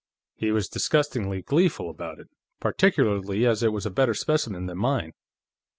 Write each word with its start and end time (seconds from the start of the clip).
He 0.33 0.51
was 0.51 0.67
disgustingly 0.67 1.43
gleeful 1.43 1.87
about 1.87 2.17
it, 2.19 2.27
particularly 2.59 3.45
as 3.45 3.61
it 3.61 3.71
was 3.71 3.85
a 3.85 3.91
better 3.91 4.15
specimen 4.15 4.65
than 4.65 4.79
mine." 4.79 5.13